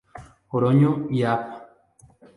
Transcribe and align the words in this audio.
Oroño 0.49 1.05
y 1.11 1.21
Av. 1.21 1.41